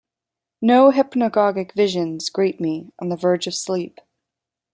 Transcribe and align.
No 0.63 0.89
hypnagogic 0.89 1.73
visions 1.75 2.31
greet 2.31 2.59
me 2.59 2.91
on 2.97 3.09
the 3.09 3.15
verge 3.15 3.45
of 3.45 3.53
sleep. 3.53 4.01